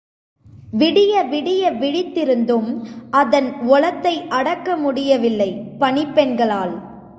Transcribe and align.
விடிய 0.77 1.13
விடிய 1.23 1.71
விழித்திருந்தும், 1.71 2.69
அதன் 3.11 3.49
ஒலத்தை 3.67 4.13
அடக்க 4.29 4.75
முடியவில்லை, 4.75 5.49
பணிப்பெண்களால். 5.79 6.75